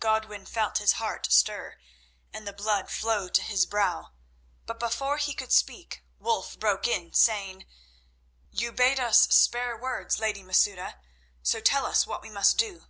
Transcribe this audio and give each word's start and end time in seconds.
Godwin 0.00 0.44
felt 0.44 0.78
his 0.78 0.94
heart 0.94 1.30
stir 1.30 1.78
and 2.32 2.48
the 2.48 2.52
blood 2.52 2.90
flow 2.90 3.28
to 3.28 3.40
his 3.42 3.64
brow, 3.64 4.10
but 4.66 4.80
before 4.80 5.18
he 5.18 5.32
could 5.34 5.52
speak 5.52 6.02
Wulf 6.18 6.58
broke 6.58 6.88
in, 6.88 7.12
saying: 7.14 7.64
"You 8.50 8.72
bade 8.72 8.98
us 8.98 9.28
spare 9.28 9.76
words, 9.76 10.18
lady 10.18 10.42
Masouda, 10.42 10.98
so 11.44 11.60
tell 11.60 11.86
us 11.86 12.08
what 12.08 12.22
we 12.22 12.28
must 12.28 12.56
do." 12.58 12.88